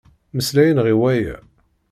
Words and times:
Mmeslayen 0.33 0.81
ɣe 0.83 0.93
waya. 1.01 1.37